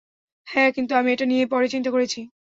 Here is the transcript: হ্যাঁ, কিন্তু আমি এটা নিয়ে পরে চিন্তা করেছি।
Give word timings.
হ্যাঁ, 0.47 0.69
কিন্তু 0.75 0.93
আমি 0.95 1.09
এটা 1.11 1.25
নিয়ে 1.25 1.45
পরে 1.47 1.67
চিন্তা 1.67 1.89
করেছি। 1.91 2.19